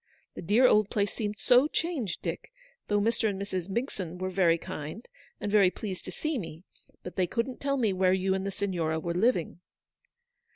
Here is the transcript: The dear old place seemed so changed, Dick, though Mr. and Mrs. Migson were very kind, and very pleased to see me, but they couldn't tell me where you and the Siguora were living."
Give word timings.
The 0.33 0.41
dear 0.41 0.65
old 0.65 0.89
place 0.89 1.13
seemed 1.13 1.37
so 1.37 1.67
changed, 1.67 2.23
Dick, 2.23 2.51
though 2.87 2.99
Mr. 2.99 3.29
and 3.29 3.39
Mrs. 3.39 3.67
Migson 3.69 4.17
were 4.17 4.31
very 4.31 4.57
kind, 4.57 5.07
and 5.39 5.51
very 5.51 5.69
pleased 5.69 6.05
to 6.05 6.11
see 6.11 6.39
me, 6.39 6.63
but 7.03 7.17
they 7.17 7.27
couldn't 7.27 7.61
tell 7.61 7.77
me 7.77 7.93
where 7.93 8.11
you 8.11 8.33
and 8.33 8.43
the 8.43 8.49
Siguora 8.51 8.99
were 8.99 9.13
living." 9.13 9.59